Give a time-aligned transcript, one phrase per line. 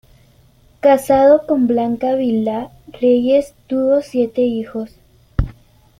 [0.79, 4.89] Casado con Blanca Vilá Reyes, tuvo siete hijos.